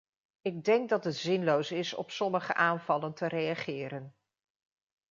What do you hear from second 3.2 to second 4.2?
reageren.